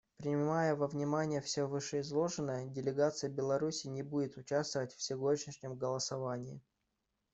[0.17, 6.59] Принимая во внимание все вышеизложенное, делегация Беларуси не будет участвовать в сегодняшнем голосовании.